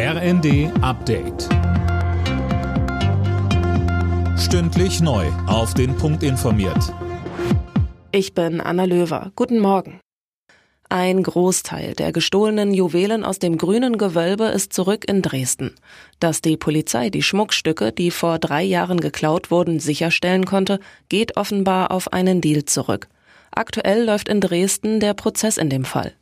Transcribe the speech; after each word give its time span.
RND 0.00 0.70
Update. 0.80 1.48
Stündlich 4.38 5.00
neu. 5.00 5.26
Auf 5.48 5.74
den 5.74 5.96
Punkt 5.96 6.22
informiert. 6.22 6.94
Ich 8.12 8.32
bin 8.32 8.60
Anna 8.60 8.84
Löwer. 8.84 9.32
Guten 9.34 9.58
Morgen. 9.58 9.98
Ein 10.88 11.24
Großteil 11.24 11.94
der 11.94 12.12
gestohlenen 12.12 12.72
Juwelen 12.72 13.24
aus 13.24 13.40
dem 13.40 13.58
grünen 13.58 13.98
Gewölbe 13.98 14.44
ist 14.44 14.72
zurück 14.72 15.04
in 15.08 15.20
Dresden. 15.20 15.74
Dass 16.20 16.42
die 16.42 16.56
Polizei 16.56 17.10
die 17.10 17.24
Schmuckstücke, 17.24 17.90
die 17.90 18.12
vor 18.12 18.38
drei 18.38 18.62
Jahren 18.62 19.00
geklaut 19.00 19.50
wurden, 19.50 19.80
sicherstellen 19.80 20.46
konnte, 20.46 20.78
geht 21.08 21.36
offenbar 21.36 21.90
auf 21.90 22.12
einen 22.12 22.40
Deal 22.40 22.64
zurück. 22.64 23.08
Aktuell 23.50 24.04
läuft 24.04 24.28
in 24.28 24.40
Dresden 24.40 25.00
der 25.00 25.14
Prozess 25.14 25.56
in 25.56 25.70
dem 25.70 25.84
Fall. 25.84 26.12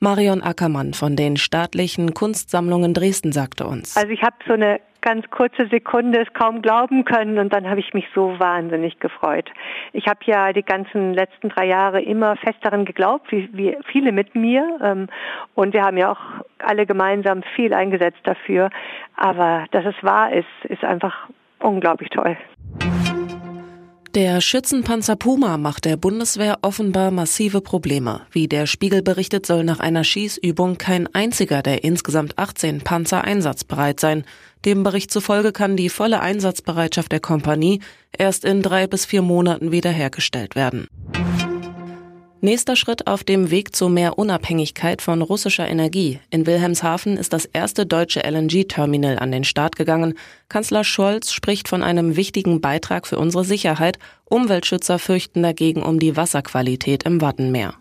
Marion 0.00 0.42
Ackermann 0.42 0.94
von 0.94 1.16
den 1.16 1.36
staatlichen 1.36 2.14
Kunstsammlungen 2.14 2.94
Dresden 2.94 3.32
sagte 3.32 3.66
uns. 3.66 3.96
Also 3.96 4.10
ich 4.10 4.22
habe 4.22 4.36
so 4.46 4.54
eine 4.54 4.80
ganz 5.02 5.28
kurze 5.30 5.66
Sekunde 5.68 6.22
es 6.22 6.32
kaum 6.32 6.62
glauben 6.62 7.04
können 7.04 7.38
und 7.38 7.52
dann 7.52 7.68
habe 7.68 7.80
ich 7.80 7.92
mich 7.92 8.06
so 8.14 8.38
wahnsinnig 8.38 8.98
gefreut. 9.00 9.50
Ich 9.92 10.06
habe 10.06 10.20
ja 10.24 10.52
die 10.52 10.62
ganzen 10.62 11.12
letzten 11.12 11.50
drei 11.50 11.66
Jahre 11.66 12.00
immer 12.00 12.36
fest 12.36 12.58
daran 12.62 12.84
geglaubt, 12.84 13.30
wie, 13.30 13.50
wie 13.52 13.76
viele 13.90 14.12
mit 14.12 14.34
mir 14.34 14.78
ähm, 14.82 15.08
und 15.54 15.74
wir 15.74 15.82
haben 15.82 15.98
ja 15.98 16.12
auch 16.12 16.20
alle 16.58 16.86
gemeinsam 16.86 17.42
viel 17.54 17.74
eingesetzt 17.74 18.20
dafür. 18.24 18.70
Aber 19.16 19.66
dass 19.72 19.84
es 19.84 19.94
wahr 20.02 20.32
ist, 20.32 20.46
ist 20.68 20.84
einfach 20.84 21.28
unglaublich 21.58 22.08
toll. 22.10 22.36
Der 24.14 24.42
Schützenpanzer 24.42 25.16
Puma 25.16 25.56
macht 25.56 25.86
der 25.86 25.96
Bundeswehr 25.96 26.58
offenbar 26.60 27.10
massive 27.10 27.62
Probleme. 27.62 28.20
Wie 28.30 28.46
der 28.46 28.66
Spiegel 28.66 29.00
berichtet, 29.00 29.46
soll 29.46 29.64
nach 29.64 29.80
einer 29.80 30.04
Schießübung 30.04 30.76
kein 30.76 31.06
einziger 31.14 31.62
der 31.62 31.82
insgesamt 31.82 32.36
18 32.36 32.82
Panzer 32.82 33.24
einsatzbereit 33.24 34.00
sein. 34.00 34.24
Dem 34.66 34.82
Bericht 34.82 35.10
zufolge 35.10 35.52
kann 35.52 35.78
die 35.78 35.88
volle 35.88 36.20
Einsatzbereitschaft 36.20 37.10
der 37.10 37.20
Kompanie 37.20 37.80
erst 38.12 38.44
in 38.44 38.60
drei 38.60 38.86
bis 38.86 39.06
vier 39.06 39.22
Monaten 39.22 39.72
wiederhergestellt 39.72 40.56
werden. 40.56 40.88
Nächster 42.44 42.74
Schritt 42.74 43.06
auf 43.06 43.22
dem 43.22 43.52
Weg 43.52 43.72
zu 43.72 43.88
mehr 43.88 44.18
Unabhängigkeit 44.18 45.00
von 45.00 45.22
russischer 45.22 45.68
Energie. 45.68 46.18
In 46.28 46.44
Wilhelmshaven 46.44 47.16
ist 47.16 47.32
das 47.32 47.44
erste 47.44 47.86
deutsche 47.86 48.28
LNG-Terminal 48.28 49.20
an 49.20 49.30
den 49.30 49.44
Start 49.44 49.76
gegangen. 49.76 50.14
Kanzler 50.48 50.82
Scholz 50.82 51.30
spricht 51.30 51.68
von 51.68 51.84
einem 51.84 52.16
wichtigen 52.16 52.60
Beitrag 52.60 53.06
für 53.06 53.20
unsere 53.20 53.44
Sicherheit. 53.44 54.00
Umweltschützer 54.24 54.98
fürchten 54.98 55.44
dagegen 55.44 55.84
um 55.84 56.00
die 56.00 56.16
Wasserqualität 56.16 57.04
im 57.04 57.20
Wattenmeer. 57.20 57.74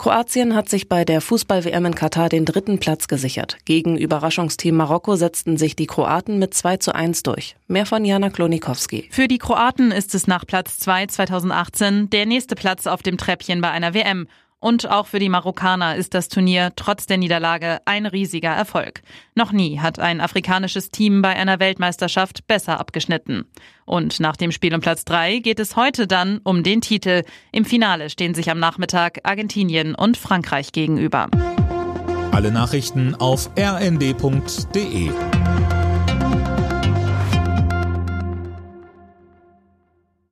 Kroatien 0.00 0.54
hat 0.54 0.70
sich 0.70 0.88
bei 0.88 1.04
der 1.04 1.20
Fußball-WM 1.20 1.84
in 1.84 1.94
Katar 1.94 2.30
den 2.30 2.46
dritten 2.46 2.80
Platz 2.80 3.06
gesichert. 3.06 3.58
Gegen 3.66 3.98
Überraschungsteam 3.98 4.74
Marokko 4.74 5.14
setzten 5.14 5.58
sich 5.58 5.76
die 5.76 5.86
Kroaten 5.86 6.38
mit 6.38 6.54
2 6.54 6.78
zu 6.78 6.94
1 6.94 7.22
durch. 7.22 7.54
Mehr 7.68 7.84
von 7.84 8.06
Jana 8.06 8.30
Klonikowski. 8.30 9.08
Für 9.10 9.28
die 9.28 9.36
Kroaten 9.36 9.90
ist 9.90 10.14
es 10.14 10.26
nach 10.26 10.46
Platz 10.46 10.78
2 10.78 11.08
2018 11.08 12.08
der 12.08 12.24
nächste 12.24 12.54
Platz 12.54 12.86
auf 12.86 13.02
dem 13.02 13.18
Treppchen 13.18 13.60
bei 13.60 13.70
einer 13.72 13.92
WM. 13.92 14.26
Und 14.60 14.90
auch 14.90 15.06
für 15.06 15.18
die 15.18 15.30
Marokkaner 15.30 15.96
ist 15.96 16.12
das 16.12 16.28
Turnier 16.28 16.72
trotz 16.76 17.06
der 17.06 17.16
Niederlage 17.16 17.78
ein 17.86 18.04
riesiger 18.04 18.50
Erfolg. 18.50 19.00
Noch 19.34 19.52
nie 19.52 19.80
hat 19.80 19.98
ein 19.98 20.20
afrikanisches 20.20 20.90
Team 20.90 21.22
bei 21.22 21.30
einer 21.30 21.58
Weltmeisterschaft 21.60 22.46
besser 22.46 22.78
abgeschnitten. 22.78 23.46
Und 23.86 24.20
nach 24.20 24.36
dem 24.36 24.52
Spiel 24.52 24.74
um 24.74 24.82
Platz 24.82 25.06
drei 25.06 25.38
geht 25.38 25.60
es 25.60 25.76
heute 25.76 26.06
dann 26.06 26.40
um 26.44 26.62
den 26.62 26.82
Titel. 26.82 27.22
Im 27.52 27.64
Finale 27.64 28.10
stehen 28.10 28.34
sich 28.34 28.50
am 28.50 28.58
Nachmittag 28.58 29.20
Argentinien 29.24 29.94
und 29.94 30.18
Frankreich 30.18 30.72
gegenüber. 30.72 31.28
Alle 32.30 32.52
Nachrichten 32.52 33.14
auf 33.14 33.50
rnd.de 33.58 35.10